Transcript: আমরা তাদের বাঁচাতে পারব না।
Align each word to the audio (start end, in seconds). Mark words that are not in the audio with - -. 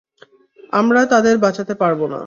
আমরা 0.73 1.01
তাদের 1.05 1.35
বাঁচাতে 1.37 1.73
পারব 1.75 2.01
না। 2.07 2.19